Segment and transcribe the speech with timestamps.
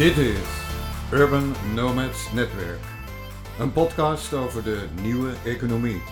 [0.00, 0.38] Dit is
[1.12, 2.80] Urban Nomads Netwerk.
[3.58, 6.02] Een podcast over de nieuwe economie.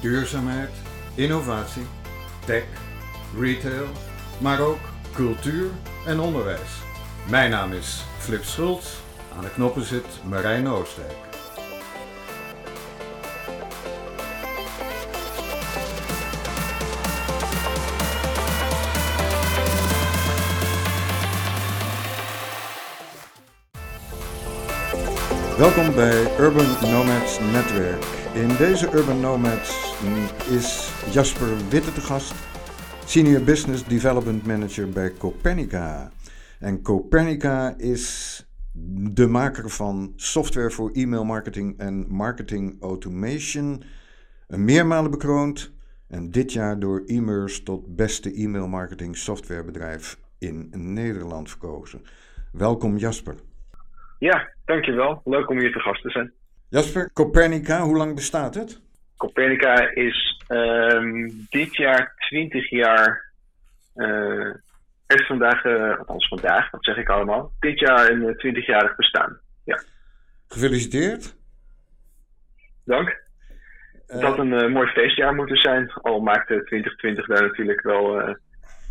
[0.00, 0.70] Duurzaamheid,
[1.14, 1.86] innovatie,
[2.44, 2.64] tech,
[3.38, 3.86] retail,
[4.38, 4.78] maar ook
[5.14, 5.70] cultuur
[6.04, 6.70] en onderwijs.
[7.30, 8.94] Mijn naam is Flip Schultz.
[9.36, 11.25] Aan de knoppen zit Marijn Oostdijk.
[25.58, 28.04] Welkom bij Urban Nomads Netwerk.
[28.34, 29.94] In deze Urban Nomads
[30.50, 32.34] is Jasper Witte te gast,
[33.06, 36.12] Senior Business Development Manager bij Copernica.
[36.58, 38.40] En Copernica is
[39.12, 43.82] de maker van software voor e-mail marketing en marketing automation.
[44.46, 45.72] Een meermalen bekroond
[46.08, 52.02] en dit jaar door e-mails tot beste e-mail marketing softwarebedrijf in Nederland verkozen.
[52.52, 53.45] Welkom Jasper.
[54.18, 55.20] Ja, dankjewel.
[55.24, 56.32] Leuk om hier te gast te zijn.
[56.68, 58.80] Jasper, Copernica, hoe lang bestaat het?
[59.16, 63.32] Copernica is um, dit jaar 20 jaar,
[63.94, 64.54] uh,
[65.06, 69.40] echt vandaag, uh, althans vandaag, dat zeg ik allemaal, dit jaar een 20-jarig bestaan.
[69.64, 69.82] Ja.
[70.48, 71.36] Gefeliciteerd.
[72.84, 73.24] Dank.
[74.06, 78.36] Het had een mooi feestjaar moeten zijn, al maakte 2020 daar natuurlijk wel,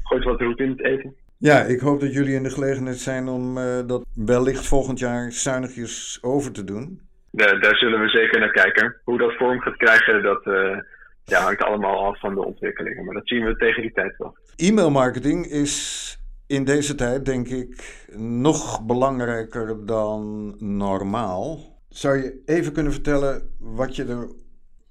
[0.04, 1.16] gooit wat roet in het eten.
[1.46, 5.32] Ja, ik hoop dat jullie in de gelegenheid zijn om uh, dat wellicht volgend jaar
[5.32, 7.02] zuinigjes over te doen.
[7.32, 8.96] Ja, daar zullen we zeker naar kijken.
[9.04, 10.78] Hoe dat vorm gaat krijgen, dat uh,
[11.24, 13.06] ja, hangt allemaal af van de ontwikkelingen.
[13.06, 14.38] Maar dat zien we tegen die tijd wel.
[14.56, 21.60] E-mail marketing is in deze tijd, denk ik, nog belangrijker dan normaal.
[21.90, 24.28] Zou je even kunnen vertellen wat je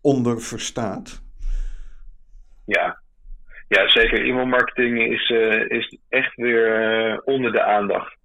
[0.02, 1.22] eronder verstaat?
[2.64, 3.02] Ja,
[3.74, 4.24] ja, zeker.
[4.24, 6.66] E-mailmarketing is, uh, is echt weer
[7.12, 8.16] uh, onder de aandacht.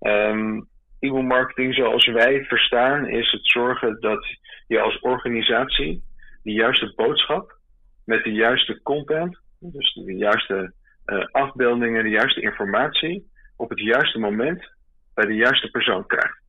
[0.00, 0.68] Um,
[0.98, 4.26] e-mailmarketing zoals wij verstaan is het zorgen dat
[4.66, 6.02] je als organisatie
[6.42, 7.58] de juiste boodschap
[8.04, 10.72] met de juiste content, dus de juiste
[11.06, 14.72] uh, afbeeldingen, de juiste informatie, op het juiste moment
[15.14, 16.40] bij de juiste persoon krijgt.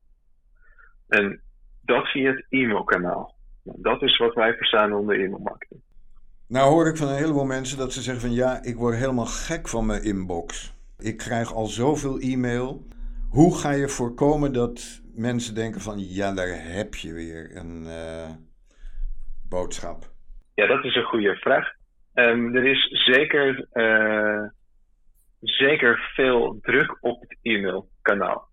[1.08, 1.42] En
[1.82, 3.36] dat via het e-mailkanaal.
[3.64, 5.83] Dat is wat wij verstaan onder e-mailmarketing.
[6.54, 9.26] Nou hoor ik van een heleboel mensen dat ze zeggen van ja, ik word helemaal
[9.26, 10.76] gek van mijn inbox.
[10.98, 12.88] Ik krijg al zoveel e-mail.
[13.30, 18.30] Hoe ga je voorkomen dat mensen denken van ja, daar heb je weer een uh,
[19.50, 20.12] boodschap?
[20.56, 21.72] Ja, dat is een goede vraag.
[22.14, 24.50] Um, er is zeker, uh,
[25.40, 28.48] zeker veel druk op het e-mailkanaal.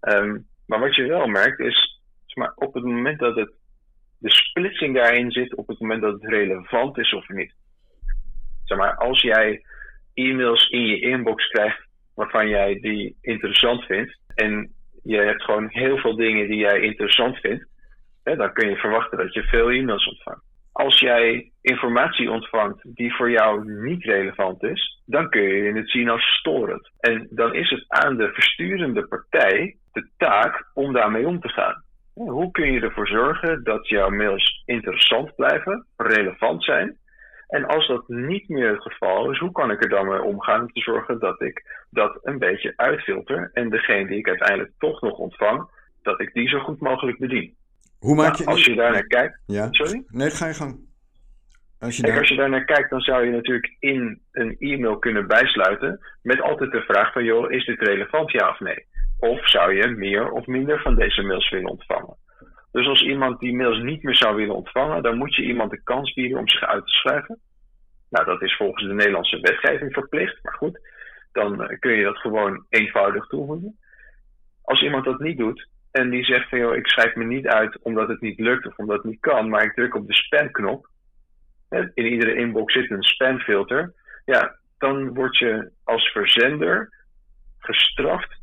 [0.00, 2.00] Um, maar wat je wel merkt is,
[2.34, 3.52] maar op het moment dat het
[4.18, 7.54] de splitsing daarin zit op het moment dat het relevant is of niet.
[8.64, 9.62] Zeg maar, als jij
[10.14, 14.72] e-mails in je inbox krijgt waarvan jij die interessant vindt en
[15.02, 17.66] je hebt gewoon heel veel dingen die jij interessant vindt,
[18.22, 20.42] hè, dan kun je verwachten dat je veel e-mails ontvangt.
[20.72, 26.08] Als jij informatie ontvangt die voor jou niet relevant is, dan kun je het zien
[26.08, 26.90] als storend.
[26.98, 31.82] En dan is het aan de versturende partij de taak om daarmee om te gaan.
[32.14, 36.98] Hoe kun je ervoor zorgen dat jouw mails interessant blijven, relevant zijn?
[37.48, 40.60] En als dat niet meer het geval is, hoe kan ik er dan mee omgaan
[40.60, 45.00] om te zorgen dat ik dat een beetje uitfilter en degene die ik uiteindelijk toch
[45.00, 45.68] nog ontvang,
[46.02, 47.54] dat ik die zo goed mogelijk bedien?
[47.98, 48.44] Hoe maak je...
[48.44, 49.40] Nou, als je daar naar kijkt...
[49.46, 49.68] Ja.
[49.70, 50.04] Sorry?
[50.08, 50.78] Nee, ga je gang.
[51.78, 52.18] Als je, daar...
[52.18, 56.40] als je daar naar kijkt, dan zou je natuurlijk in een e-mail kunnen bijsluiten met
[56.40, 58.86] altijd de vraag van, joh, is dit relevant ja of nee?
[59.24, 62.16] Of zou je meer of minder van deze mails willen ontvangen?
[62.72, 65.82] Dus als iemand die mails niet meer zou willen ontvangen, dan moet je iemand de
[65.82, 67.38] kans bieden om zich uit te schrijven.
[68.10, 70.80] Nou, dat is volgens de Nederlandse wetgeving verplicht, maar goed,
[71.32, 73.78] dan kun je dat gewoon eenvoudig toevoegen.
[74.62, 77.78] Als iemand dat niet doet en die zegt van joh, ik schrijf me niet uit
[77.82, 80.88] omdat het niet lukt of omdat het niet kan, maar ik druk op de spamknop.
[81.94, 83.94] In iedere inbox zit een spamfilter.
[84.24, 86.92] Ja, dan word je als verzender
[87.58, 88.42] gestraft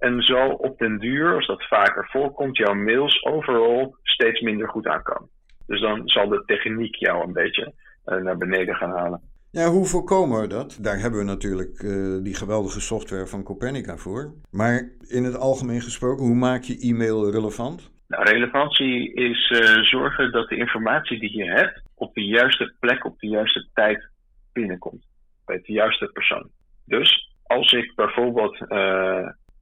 [0.00, 4.86] en zal op den duur, als dat vaker voorkomt, jouw mails overal steeds minder goed
[4.86, 5.28] aankomen.
[5.66, 7.72] Dus dan zal de techniek jou een beetje
[8.06, 9.20] uh, naar beneden gaan halen.
[9.50, 10.78] Ja, hoe voorkomen we dat?
[10.80, 14.34] Daar hebben we natuurlijk uh, die geweldige software van Copernica voor.
[14.50, 17.90] Maar in het algemeen gesproken, hoe maak je e-mail relevant?
[18.08, 23.04] Nou, relevantie is uh, zorgen dat de informatie die je hebt op de juiste plek,
[23.04, 24.08] op de juiste tijd
[24.52, 25.06] binnenkomt.
[25.44, 26.48] Bij de juiste persoon.
[26.84, 28.58] Dus als ik bijvoorbeeld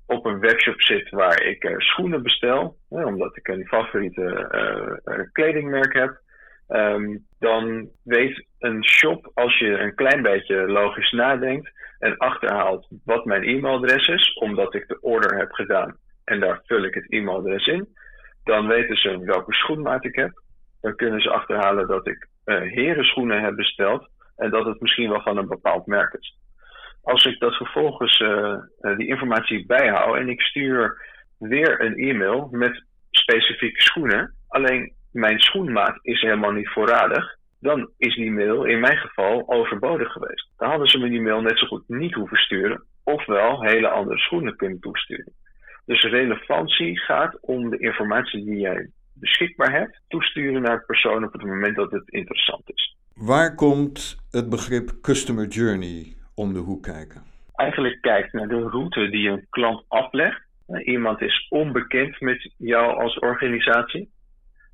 [0.08, 4.48] op een webshop zit waar ik uh, schoenen bestel, hè, omdat ik een favoriete
[5.04, 6.20] uh, kledingmerk heb,
[6.68, 13.24] um, dan weet een shop, als je een klein beetje logisch nadenkt en achterhaalt wat
[13.24, 17.66] mijn e-mailadres is, omdat ik de order heb gedaan en daar vul ik het e-mailadres
[17.66, 17.88] in,
[18.44, 20.42] dan weten ze welke schoenmaat ik heb.
[20.80, 25.20] Dan kunnen ze achterhalen dat ik uh, herenschoenen heb besteld en dat het misschien wel
[25.20, 26.36] van een bepaald merk is.
[27.08, 28.56] Als ik dat vervolgens uh,
[28.96, 31.06] die informatie bijhoud en ik stuur
[31.38, 38.14] weer een e-mail met specifieke schoenen, alleen mijn schoenmaat is helemaal niet voorradig, dan is
[38.14, 40.50] die mail in mijn geval overbodig geweest.
[40.56, 44.18] Dan hadden ze me die mail net zo goed niet hoeven sturen, ofwel hele andere
[44.18, 45.32] schoenen kunnen toesturen.
[45.84, 51.32] Dus relevantie gaat om de informatie die jij beschikbaar hebt, toesturen naar de persoon op
[51.32, 52.96] het moment dat het interessant is.
[53.14, 57.22] Waar komt het begrip customer journey om de hoek kijken?
[57.54, 60.46] Eigenlijk kijkt naar de route die een klant aflegt.
[60.84, 64.10] Iemand is onbekend met jou als organisatie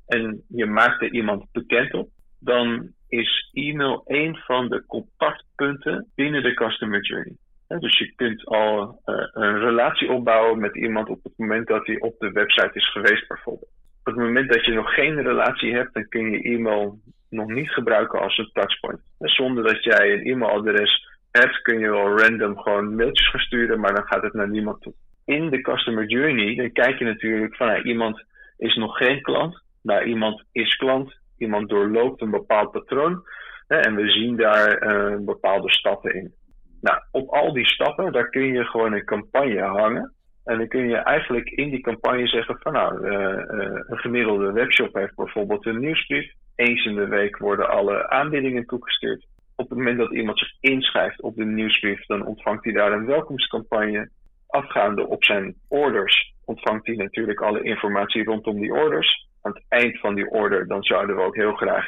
[0.07, 2.09] en je maakt er iemand bekend op,
[2.39, 7.35] dan is e-mail een van de contactpunten binnen de customer journey.
[7.67, 11.99] Dus je kunt al uh, een relatie opbouwen met iemand op het moment dat hij
[11.99, 13.71] op de website is geweest, bijvoorbeeld.
[13.99, 17.69] Op het moment dat je nog geen relatie hebt, dan kun je e-mail nog niet
[17.69, 19.01] gebruiken als een touchpoint.
[19.19, 23.93] Zonder dat jij een e-mailadres hebt, kun je wel random gewoon mailtjes gaan sturen, maar
[23.93, 24.93] dan gaat het naar niemand toe.
[25.25, 28.23] In de customer journey, dan kijk je natuurlijk van nou, iemand
[28.57, 33.23] is nog geen klant, nou iemand is klant, iemand doorloopt een bepaald patroon
[33.67, 36.33] hè, en we zien daar uh, bepaalde stappen in.
[36.81, 40.13] Nou, op al die stappen, daar kun je gewoon een campagne hangen.
[40.43, 44.51] En dan kun je eigenlijk in die campagne zeggen van nou, uh, uh, een gemiddelde
[44.51, 46.31] webshop heeft bijvoorbeeld een nieuwsbrief.
[46.55, 49.25] Eens in de week worden alle aanbiedingen toegestuurd.
[49.55, 53.05] Op het moment dat iemand zich inschrijft op de nieuwsbrief, dan ontvangt hij daar een
[53.05, 54.09] welkomstcampagne.
[54.47, 59.27] Afgaande op zijn orders ontvangt hij natuurlijk alle informatie rondom die orders.
[59.41, 61.85] Aan het eind van die order, dan zouden we ook heel graag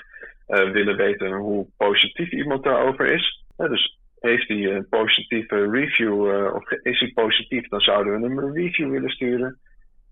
[0.47, 3.45] uh, willen weten hoe positief iemand daarover is.
[3.57, 8.37] dus heeft hij een positieve review, uh, of is hij positief, dan zouden we hem
[8.37, 9.59] een review willen sturen.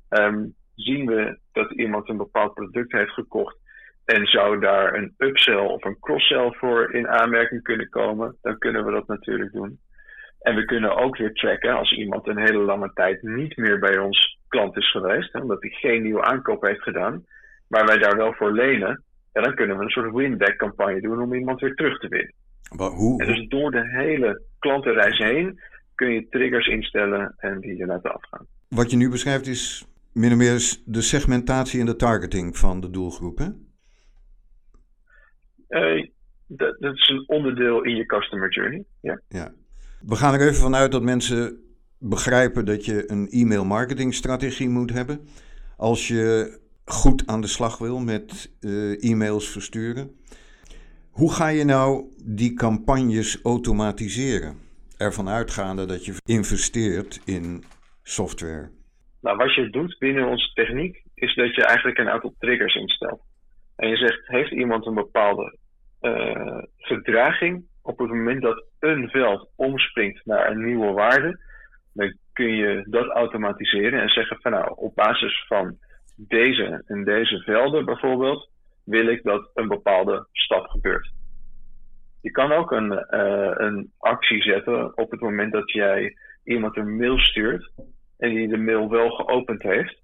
[0.09, 3.57] Um, zien we dat iemand een bepaald product heeft gekocht
[4.05, 8.85] en zou daar een upsell of een cross-sell voor in aanmerking kunnen komen, dan kunnen
[8.85, 9.79] we dat natuurlijk doen.
[10.41, 13.97] En we kunnen ook weer tracken als iemand een hele lange tijd niet meer bij
[13.97, 17.25] ons klant is geweest, hè, omdat hij geen nieuwe aankoop heeft gedaan,
[17.67, 21.21] maar wij daar wel voor lenen, en dan kunnen we een soort win-back campagne doen
[21.21, 22.33] om iemand weer terug te winnen.
[22.77, 25.59] Maar hoe, En dus door de hele klantenreis heen
[25.95, 28.45] kun je triggers instellen en die je laten afgaan.
[28.69, 32.89] Wat je nu beschrijft is min of meer de segmentatie en de targeting van de
[32.89, 33.47] doelgroep, hè?
[35.69, 36.07] Uh,
[36.47, 38.83] dat, dat, is een onderdeel in je customer journey.
[39.01, 39.21] Ja.
[39.27, 39.53] ja.
[40.01, 41.59] We gaan er even vanuit dat mensen
[41.99, 45.19] begrijpen dat je een e-mail marketing strategie moet hebben.
[45.77, 50.11] Als je goed aan de slag wil met uh, e-mails versturen.
[51.11, 54.57] Hoe ga je nou die campagnes automatiseren?
[54.97, 57.63] Ervan uitgaande dat je investeert in
[58.03, 58.69] software.
[59.21, 63.21] Nou, wat je doet binnen onze techniek is dat je eigenlijk een aantal triggers instelt.
[63.75, 65.57] En je zegt, heeft iemand een bepaalde
[66.01, 67.65] uh, gedraging?
[67.81, 71.39] Op het moment dat een veld omspringt naar een nieuwe waarde,
[71.93, 75.77] dan kun je dat automatiseren en zeggen van nou, op basis van
[76.15, 78.49] deze en deze velden bijvoorbeeld,
[78.83, 81.11] wil ik dat een bepaalde stap gebeurt.
[82.21, 86.95] Je kan ook een, uh, een actie zetten op het moment dat jij iemand een
[86.95, 87.71] mail stuurt
[88.17, 90.01] en die de mail wel geopend heeft,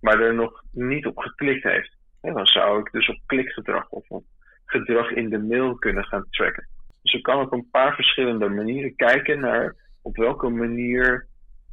[0.00, 1.96] maar er nog niet op geklikt heeft.
[2.32, 4.24] Dan zou ik dus op klikgedrag of op
[4.64, 6.68] gedrag in de mail kunnen gaan tracken.
[7.02, 11.26] Dus je kan op een paar verschillende manieren kijken naar op welke manier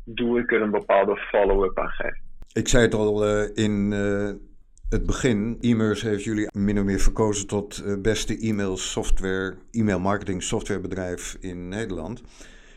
[0.03, 2.22] doe ik er een bepaalde follow-up aan geven.
[2.53, 4.29] Ik zei het al uh, in uh,
[4.89, 5.58] het begin.
[5.62, 11.38] E-mails heeft jullie min of meer verkozen tot uh, beste e-mail software, e-mail marketing softwarebedrijf
[11.39, 12.24] in Nederland.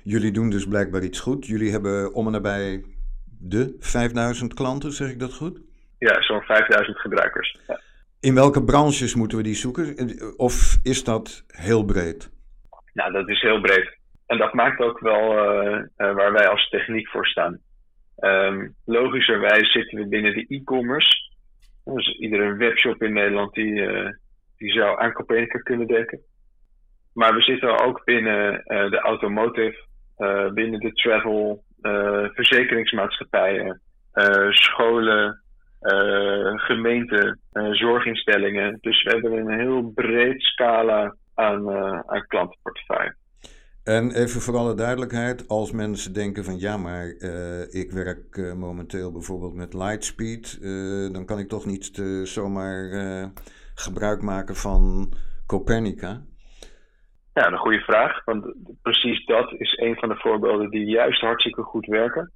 [0.03, 1.47] Jullie doen dus blijkbaar iets goed.
[1.47, 2.85] Jullie hebben om en nabij
[3.25, 5.61] de 5000 klanten, zeg ik dat goed?
[6.05, 7.59] Ja, zo'n 5000 gebruikers.
[7.67, 7.81] Ja.
[8.21, 10.11] In welke branches moeten we die zoeken?
[10.37, 12.31] Of is dat heel breed?
[12.93, 13.99] Nou, dat is heel breed.
[14.27, 17.59] En dat maakt ook wel uh, uh, waar wij als techniek voor staan.
[18.19, 21.17] Um, logischerwijs zitten we binnen de e-commerce.
[21.85, 24.09] Dus iedere webshop in Nederland die, uh,
[24.57, 26.21] die zou aan Copernica kunnen denken.
[27.13, 29.87] Maar we zitten ook binnen de automotive,
[30.55, 31.65] binnen de travel,
[32.33, 33.81] verzekeringsmaatschappijen,
[34.51, 35.44] scholen,
[36.57, 38.79] gemeenten, uh, zorginstellingen.
[38.81, 43.15] Dus we hebben een heel breed scala aan, uh, aan klantenportefeuille.
[43.85, 47.07] En even voor alle duidelijkheid, als mensen denken van ja, maar
[47.71, 50.59] ik werk momenteel bijvoorbeeld met Lightspeed,
[51.13, 52.89] dan kan ik toch niet zomaar
[53.75, 55.13] gebruik maken van
[55.47, 56.23] Copernica?
[57.35, 58.25] Ja, een goede vraag.
[58.25, 62.33] Want precies dat is een van de voorbeelden die juist hartstikke goed werken.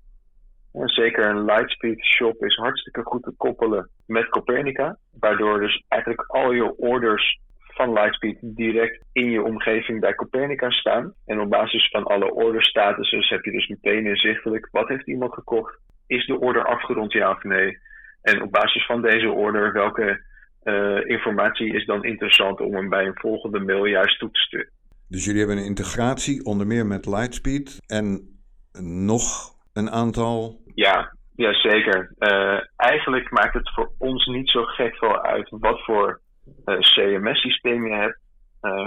[0.84, 4.98] Zeker een Lightspeed shop is hartstikke goed te koppelen met Copernica.
[5.20, 11.14] Waardoor dus eigenlijk al je orders van Lightspeed direct in je omgeving bij Copernica staan.
[11.26, 15.78] En op basis van alle orderstatuses heb je dus meteen inzichtelijk wat heeft iemand gekocht.
[16.06, 17.78] Is de order afgerond ja of nee?
[18.22, 20.22] En op basis van deze order welke
[20.64, 24.70] uh, informatie is dan interessant om hem bij een volgende mail juist toe te sturen.
[25.08, 28.38] Dus jullie hebben een integratie onder meer met Lightspeed en
[28.80, 30.60] nog een aantal.
[30.74, 32.14] Ja, ja zeker.
[32.18, 36.20] Uh, eigenlijk maakt het voor ons niet zo gek veel uit wat voor
[36.64, 38.20] uh, CMS-systeem je hebt.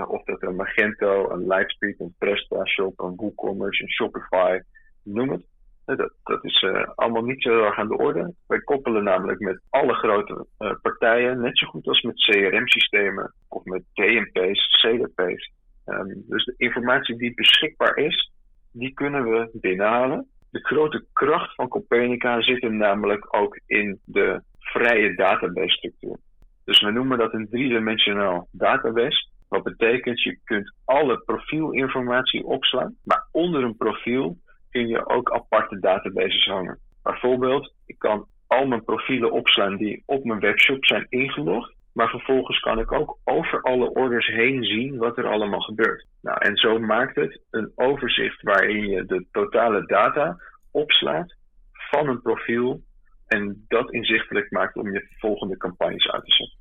[0.10, 4.60] of dat een Magento, een Lightspeed, een PrestaShop, een WooCommerce, een Shopify,
[5.04, 5.50] noem het.
[5.86, 8.34] Dat, dat is allemaal niet zo erg aan de orde.
[8.48, 10.46] Wij koppelen namelijk met alle grote
[10.82, 15.52] partijen, net zo goed als met CRM-systemen of met DMP's, CDP's.
[15.86, 18.32] Um, dus de informatie die beschikbaar is,
[18.72, 20.28] die kunnen we binnenhalen.
[20.52, 26.18] De grote kracht van Copernica zit hem namelijk ook in de vrije database-structuur.
[26.66, 29.30] Dus we noemen dat een driedimensionaal database.
[29.48, 34.38] Wat betekent, je kunt alle profielinformatie opslaan, maar onder een profiel
[34.70, 36.80] kun je ook aparte databases hangen.
[37.04, 41.74] Bijvoorbeeld, ik kan al mijn profielen opslaan die op mijn webshop zijn ingelogd.
[41.94, 46.08] Maar vervolgens kan ik ook over alle orders heen zien wat er allemaal gebeurt.
[46.22, 50.38] Nou, en zo maakt het een overzicht waarin je de totale data
[50.72, 51.36] opslaat
[51.72, 52.82] van een profiel
[53.28, 56.60] en dat inzichtelijk maakt om je volgende campagnes uit te zetten.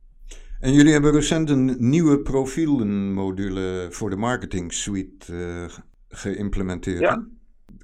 [0.61, 5.65] En jullie hebben recent een nieuwe profielenmodule voor de marketing suite uh,
[6.09, 6.99] geïmplementeerd.
[6.99, 7.27] Ja.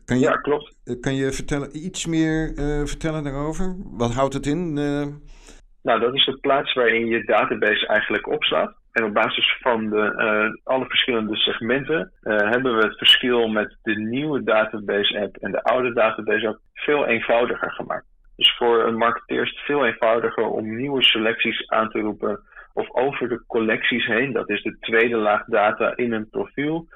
[0.05, 0.77] Kan je, ja, klopt.
[0.85, 3.77] Eh, kan je vertellen, iets meer uh, vertellen daarover?
[3.85, 4.77] Wat houdt het in?
[4.77, 5.07] Uh...
[5.87, 8.75] Nou, dat is de plaats waarin je database eigenlijk opslaat.
[8.93, 13.95] En op basis van de, uh, alle verschillende segmenten hebben we het verschil met de
[13.99, 18.07] nieuwe database app en de oude database app veel eenvoudiger gemaakt.
[18.37, 22.41] Dus voor een marketeer is het veel eenvoudiger om nieuwe selecties aan te roepen
[22.73, 26.87] of over de collecties heen, dat is de tweede laag data in een profiel,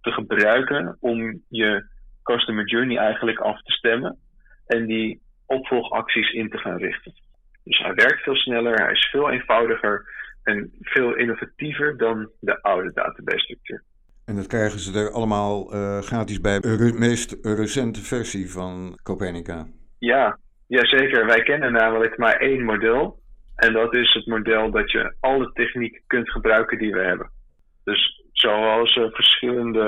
[0.00, 1.86] te gebruiken om je
[2.22, 4.18] customer journey eigenlijk af te stemmen
[4.66, 7.26] en die opvolgacties in te gaan richten.
[7.68, 10.04] Dus hij werkt veel sneller, hij is veel eenvoudiger
[10.42, 13.82] en veel innovatiever dan de oude database structuur.
[14.24, 19.66] En dat krijgen ze er allemaal uh, gratis bij, de meest recente versie van Copernica.
[19.98, 21.26] Ja, ja, zeker.
[21.26, 23.18] Wij kennen namelijk maar één model.
[23.56, 27.30] En dat is het model dat je alle techniek kunt gebruiken die we hebben.
[27.84, 29.84] Dus zoals uh, verschillende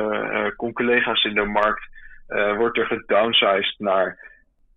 [0.59, 1.89] uh, collega's in de markt
[2.57, 4.19] wordt er gedownsized naar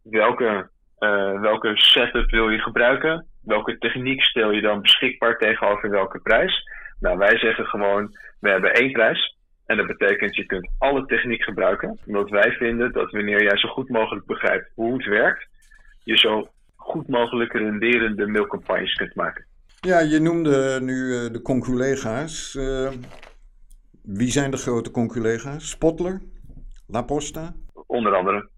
[0.02, 0.70] welke,
[1.04, 6.64] uh, welke setup wil je gebruiken, welke techniek stel je dan beschikbaar tegenover welke prijs.
[7.00, 9.38] Nou, wij zeggen gewoon, we hebben één prijs.
[9.66, 12.00] En dat betekent, je kunt alle techniek gebruiken.
[12.06, 15.48] Omdat wij vinden dat wanneer jij zo goed mogelijk begrijpt hoe het werkt,
[16.04, 19.46] je zo goed mogelijk renderende mailcampagnes kunt maken.
[19.80, 22.54] Ja, je noemde nu uh, de conculega's.
[24.04, 25.70] wie zijn de grote conculega's?
[25.70, 26.22] Spotler?
[26.88, 27.54] La Posta?
[27.88, 28.50] Onder andere.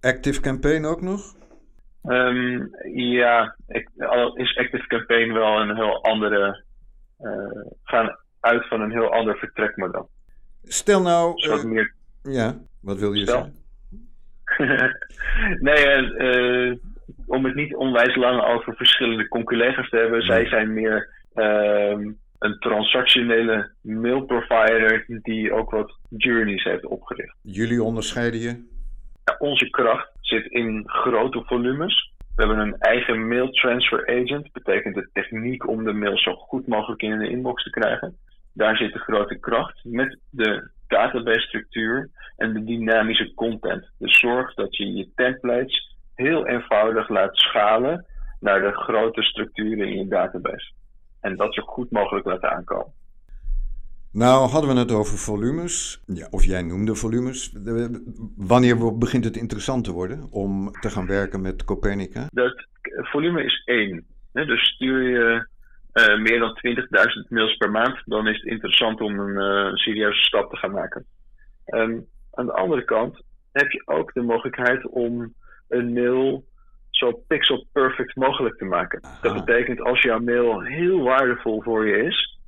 [0.00, 1.34] Active Campaign ook nog?
[2.04, 3.56] Um, ja,
[4.34, 6.64] is Active Campaign wel een heel andere.
[7.20, 10.10] Uh, gaan uit van een heel ander vertrekmodel.
[10.62, 11.48] Stel nou.
[11.48, 11.94] Uh, meer...
[12.22, 13.36] Ja, wat wil je Stel.
[13.36, 13.58] zeggen?
[15.68, 16.76] nee, uh,
[17.26, 20.22] om het niet onwijs lang over verschillende conculega's te hebben.
[20.22, 27.36] Zij zijn meer ehm, een transactionele mailprovider die ook wat journeys heeft opgericht.
[27.42, 28.68] Jullie onderscheiden je?
[29.24, 32.12] Ja, onze kracht zit in grote volumes.
[32.36, 34.52] We hebben een eigen mail transfer agent.
[34.52, 38.16] Betekent de techniek om de mail zo goed mogelijk in de inbox te krijgen.
[38.54, 43.90] Daar zit de grote kracht met de database structuur en de dynamische content.
[43.98, 48.06] Dus zorg dat je je templates heel eenvoudig laat schalen
[48.40, 50.72] naar de grote structuren in je database
[51.20, 52.92] en dat zo goed mogelijk laten aankomen.
[54.12, 57.52] Nou, hadden we het over volumes, ja, of jij noemde volumes.
[58.36, 62.26] Wanneer begint het interessant te worden om te gaan werken met Copernica?
[62.30, 64.06] Dat volume is één.
[64.32, 65.46] Dus stuur je
[65.94, 66.58] uh, meer dan
[67.24, 70.72] 20.000 mails per maand, dan is het interessant om een uh, serieuze stap te gaan
[70.72, 71.06] maken.
[71.66, 75.34] Um, aan de andere kant heb je ook de mogelijkheid om
[75.68, 76.44] een mail
[76.90, 79.02] zo pixel perfect mogelijk te maken.
[79.22, 82.39] Dat betekent als jouw mail heel waardevol voor je is,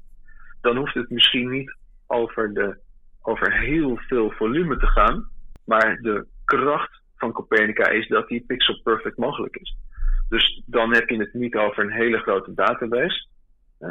[0.63, 1.77] dan hoeft het misschien niet
[2.07, 2.79] over, de,
[3.23, 5.29] over heel veel volume te gaan,
[5.65, 9.77] maar de kracht van Copernica is dat die pixel perfect mogelijk is.
[10.29, 13.27] Dus dan heb je het niet over een hele grote database.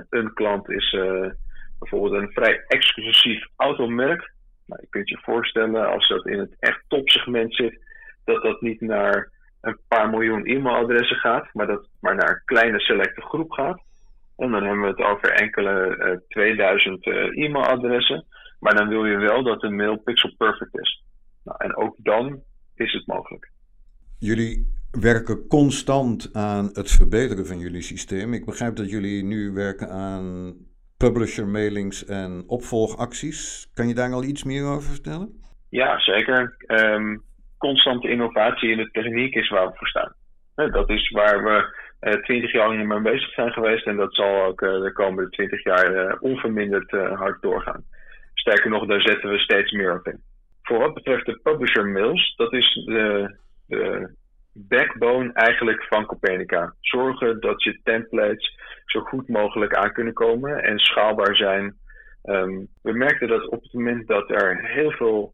[0.10, 1.30] Een klant is uh,
[1.80, 4.34] bijvoorbeeld een vrij exclusief automerk.
[4.66, 7.80] Nou, je kunt je voorstellen als dat in het echt topsegment zit,
[8.24, 12.80] dat dat niet naar een paar miljoen e-mailadressen gaat, maar dat maar naar een kleine
[12.80, 13.82] selecte groep gaat.
[14.42, 18.26] En dan hebben we het over enkele uh, 2000 e-mailadressen.
[18.60, 21.04] Maar dan wil je wel dat de mail pixel perfect is.
[21.44, 22.44] Nou, en ook dan
[22.76, 23.52] is het mogelijk.
[24.20, 28.34] Jullie werken constant aan het verbeteren van jullie systeem.
[28.34, 30.56] Ik begrijp dat jullie nu werken aan
[30.98, 33.70] publisher mailings en opvolgacties.
[33.74, 35.42] Kan je daar al iets meer over vertellen?
[35.70, 36.56] Ja, zeker.
[36.68, 37.24] Um,
[37.58, 40.14] constante innovatie in de techniek is waar we voor staan.
[40.72, 41.64] Dat is waar we eh,
[42.02, 45.64] twintig jaar lang mee bezig zijn geweest en dat zal ook eh, de komende twintig
[45.64, 47.84] jaar uh, onverminderd hard doorgaan.
[48.34, 50.22] Sterker nog, daar zetten we steeds meer op in.
[50.62, 53.36] Voor wat betreft de publisher mails, dat is de,
[53.68, 54.14] de
[54.54, 56.74] backbone eigenlijk van Copernica.
[56.80, 61.76] Zorgen dat je templates zo goed mogelijk aan kunnen komen en schaalbaar zijn.
[62.24, 65.34] Um, we merkten dat op het moment dat er heel veel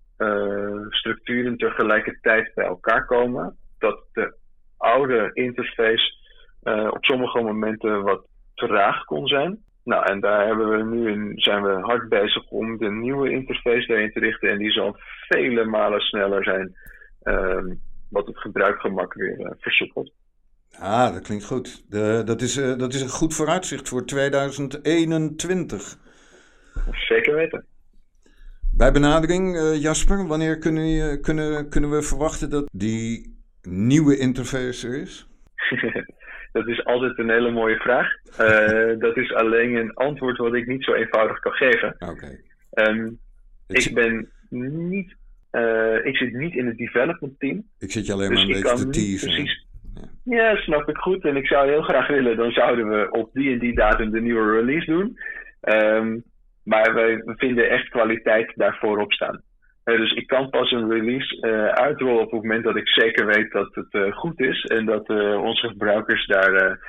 [0.89, 4.35] structuren tegelijkertijd bij elkaar komen, dat de
[4.77, 6.15] oude interface
[6.63, 9.65] uh, op sommige momenten wat traag kon zijn.
[9.83, 13.87] Nou, en daar hebben we nu in, zijn we hard bezig om de nieuwe interface
[13.87, 14.49] daarin te richten.
[14.49, 14.95] En die zal
[15.27, 16.75] vele malen sneller zijn.
[17.23, 20.11] Um, wat het gebruikgemak weer uh, versoepelt.
[20.79, 21.85] Ah, dat klinkt goed.
[21.89, 25.97] De, dat, is, uh, dat is een goed vooruitzicht voor 2021.
[26.91, 27.65] Zeker weten.
[28.71, 35.27] Bij benadering, Jasper, wanneer kunnen, kunnen, kunnen we verwachten dat die nieuwe interface er is?
[36.57, 38.07] dat is altijd een hele mooie vraag.
[38.39, 41.95] Uh, dat is alleen een antwoord wat ik niet zo eenvoudig kan geven.
[41.99, 42.11] Oké.
[42.11, 42.39] Okay.
[42.73, 43.19] Um,
[43.67, 45.15] ik ben niet
[45.51, 47.63] uh, ik zit niet in het development team.
[47.79, 49.29] Ik zit je alleen dus maar een beetje te teasen.
[49.29, 49.65] Precies.
[50.23, 50.35] Ja.
[50.37, 50.55] ja.
[50.55, 51.25] snap ik goed.
[51.25, 54.21] En ik zou heel graag willen, dan zouden we op die en die datum de
[54.21, 55.19] nieuwe release doen.
[55.61, 56.23] Um,
[56.63, 59.41] maar wij vinden echt kwaliteit daarvoor op staan.
[59.87, 63.25] Uh, dus ik kan pas een release uh, uitrollen op het moment dat ik zeker
[63.25, 64.63] weet dat het uh, goed is.
[64.63, 66.79] En dat onze gebruikers daar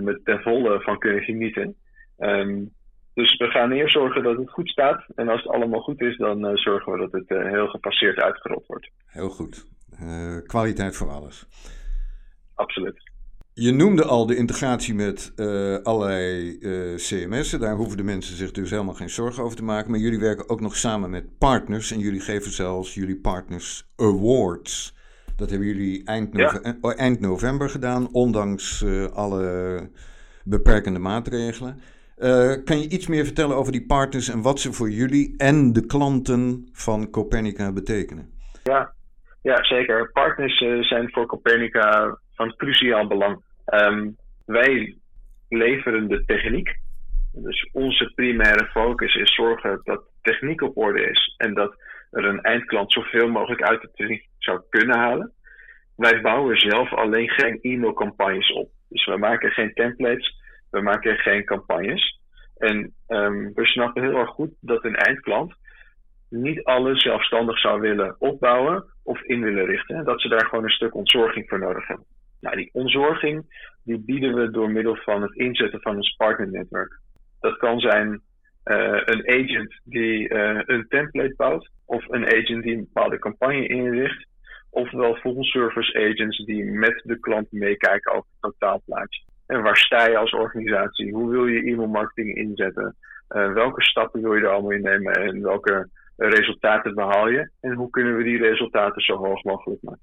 [0.00, 1.74] met ten volle van kunnen genieten.
[2.18, 2.72] Um,
[3.14, 5.04] dus we gaan eerst zorgen dat het goed staat.
[5.14, 8.90] En als het allemaal goed is, dan zorgen we dat het heel gepasseerd uitgerold wordt.
[9.06, 9.66] Heel goed.
[10.46, 11.46] Kwaliteit voor alles.
[12.54, 13.09] Absoluut.
[13.62, 15.32] Je noemde al de integratie met
[15.82, 16.58] allerlei
[16.96, 17.60] CMS'en.
[17.60, 19.90] Daar hoeven de mensen zich dus helemaal geen zorgen over te maken.
[19.90, 21.92] Maar jullie werken ook nog samen met partners.
[21.92, 24.96] En jullie geven zelfs jullie partners awards.
[25.36, 26.96] Dat hebben jullie eind, november, ja.
[26.96, 29.90] eind november gedaan, ondanks alle
[30.44, 31.80] beperkende maatregelen.
[32.18, 35.72] Uh, kan je iets meer vertellen over die partners en wat ze voor jullie en
[35.72, 38.30] de klanten van Copernica betekenen?
[38.62, 38.92] Ja,
[39.42, 40.10] ja zeker.
[40.12, 43.48] Partners uh, zijn voor Copernica van cruciaal belang.
[43.70, 44.96] Um, wij
[45.48, 46.78] leveren de techniek.
[47.32, 51.74] Dus onze primaire focus is zorgen dat techniek op orde is en dat
[52.10, 55.32] er een eindklant zoveel mogelijk uit de techniek zou kunnen halen.
[55.96, 58.70] Wij bouwen zelf alleen geen e-mailcampagnes op.
[58.88, 60.38] Dus we maken geen templates
[60.70, 62.20] we maken geen campagnes.
[62.56, 65.54] En um, we snappen heel erg goed dat een eindklant
[66.28, 70.04] niet alles zelfstandig zou willen opbouwen of in willen richten.
[70.04, 72.06] Dat ze daar gewoon een stuk ontzorging voor nodig hebben.
[72.40, 73.44] Nou, die ontzorging
[73.84, 77.00] die bieden we door middel van het inzetten van een partnernetwerk.
[77.40, 78.20] Dat kan zijn
[78.64, 83.66] uh, een agent die uh, een template bouwt, of een agent die een bepaalde campagne
[83.66, 84.26] inricht,
[84.70, 89.22] ofwel full service agents die met de klant meekijken over het totaalplaatje.
[89.46, 91.12] En waar sta je als organisatie?
[91.12, 92.96] Hoe wil je e-mail marketing inzetten?
[93.28, 97.50] Uh, welke stappen wil je er allemaal in nemen en welke resultaten behaal je?
[97.60, 100.02] En hoe kunnen we die resultaten zo hoog mogelijk maken?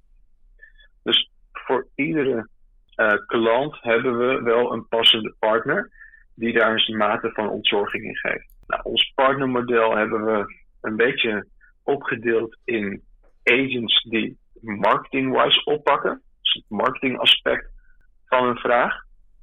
[1.04, 1.32] Dus
[1.68, 2.50] voor iedere
[2.96, 5.92] uh, klant hebben we wel een passende partner
[6.36, 8.56] die daar een mate van ontzorging in geeft.
[8.68, 11.48] Nou, ons partnermodel hebben we een beetje
[11.84, 13.02] opgedeeld in
[13.44, 16.22] agents die marketing-wise oppakken.
[16.42, 17.70] Dus het marketingaspect
[18.26, 18.96] van een vraag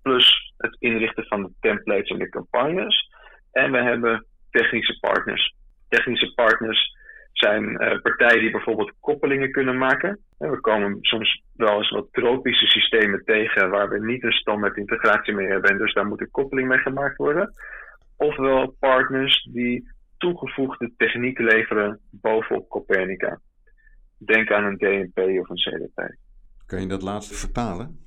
[0.03, 3.11] plus het inrichten van de templates en de campagnes.
[3.53, 5.55] En we hebben technische partners.
[5.89, 6.97] Technische partners
[7.35, 10.19] zijn uh, partijen die bijvoorbeeld koppelingen kunnen maken.
[10.39, 14.77] En we komen soms wel eens wat tropische systemen tegen waar we niet een standaard
[14.77, 17.55] integratie mee hebben en dus daar moet een koppeling mee gemaakt worden.
[18.17, 23.41] Ofwel partners die toegevoegde techniek leveren bovenop Copernica.
[24.19, 26.17] Denk aan een DNP of een CDP.
[26.67, 27.99] Kan je dat laatste vertalen?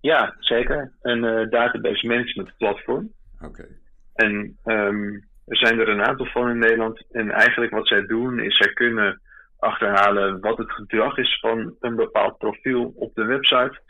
[0.00, 0.92] Ja, zeker.
[1.02, 3.12] Een uh, database management platform.
[3.42, 3.66] Oké.
[4.14, 7.04] En um, er zijn er een aantal van in Nederland.
[7.10, 9.20] En eigenlijk wat zij doen is zij kunnen
[9.58, 13.80] achterhalen wat het gedrag is van een bepaald profiel op de website.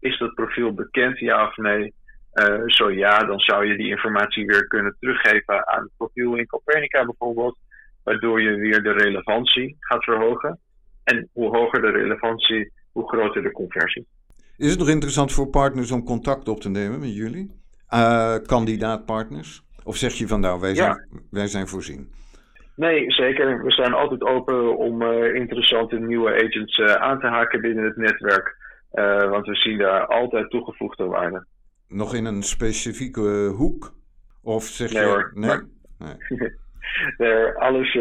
[0.00, 1.94] Is dat profiel bekend, ja of nee?
[2.34, 6.46] Uh, zo ja, dan zou je die informatie weer kunnen teruggeven aan het profiel in
[6.46, 7.58] Copernica bijvoorbeeld.
[8.02, 10.58] Waardoor je weer de relevantie gaat verhogen.
[11.04, 14.06] En hoe hoger de relevantie, hoe groter de conversie.
[14.56, 17.50] Is het nog interessant voor partners om contact op te nemen met jullie?
[17.90, 19.63] Uh, kandidaatpartners?
[19.84, 22.12] Of zeg je van nou, wij zijn, wij zijn voorzien?
[22.76, 23.64] Nee, zeker.
[23.64, 27.96] We zijn altijd open om uh, interessante nieuwe agents uh, aan te haken binnen het
[27.96, 28.56] netwerk.
[29.30, 31.46] want we zien daar altijd toegevoegde waarde.
[31.88, 33.92] Nog in een specifieke hoek?
[34.42, 35.08] Of zeg nee, je...
[35.08, 35.64] Hoor, nee, maar...
[37.18, 37.54] nee.
[37.68, 37.92] alles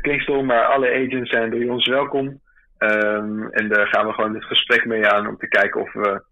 [0.00, 2.40] klinkt stom, maar alle agents zijn bij ons welkom.
[2.78, 6.22] Um, en daar gaan we gewoon dit gesprek mee aan om te kijken of we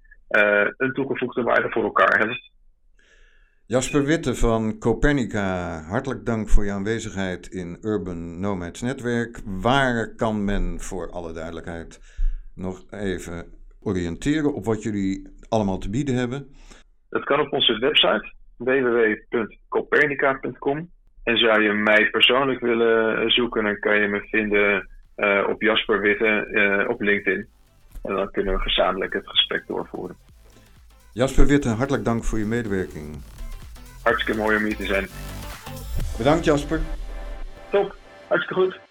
[0.76, 2.38] een toegevoegde waarde voor elkaar hebben.
[3.68, 9.40] Jasper Witte van Copernica, hartelijk dank voor je aanwezigheid in Urban Nomads Netwerk.
[9.44, 12.00] Waar kan men voor alle duidelijkheid
[12.54, 13.44] nog even
[13.80, 16.54] oriënteren op wat jullie allemaal te bieden hebben?
[17.08, 20.90] Dat kan op onze website www.copernica.com.
[21.24, 26.00] En zou je mij persoonlijk willen zoeken, dan kan je me vinden uh, op Jasper
[26.00, 27.46] Witte uh, op LinkedIn.
[28.02, 30.16] En dan kunnen we gezamenlijk het gesprek doorvoeren.
[31.12, 33.16] Jasper Witte, hartelijk dank voor je medewerking.
[34.06, 35.08] Hartstikke mooi om hier te zijn.
[36.16, 36.80] Bedankt Jasper.
[37.70, 37.96] Top,
[38.28, 38.85] hartstikke goed.